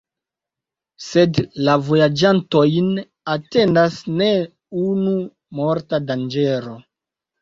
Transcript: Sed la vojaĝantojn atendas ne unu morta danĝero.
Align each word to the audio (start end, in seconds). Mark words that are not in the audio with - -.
Sed 1.07 1.41
la 1.67 1.75
vojaĝantojn 1.89 2.89
atendas 3.35 3.99
ne 4.23 4.31
unu 4.85 5.15
morta 5.61 6.01
danĝero. 6.11 6.75